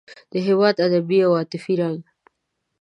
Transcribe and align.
د 0.31 0.33
هېواد 0.47 0.75
ادبي 0.87 1.19
او 1.27 1.31
عاطفي 1.39 1.73
رنګ. 1.81 1.99